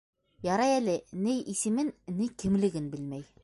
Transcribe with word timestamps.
Ярай 0.47 0.71
әле, 0.77 0.95
ней 1.27 1.37
исемен, 1.55 1.93
ней 2.17 2.33
кемлеген 2.45 2.93
белмәй. 2.97 3.27